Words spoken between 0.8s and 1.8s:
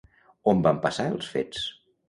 passar els fets?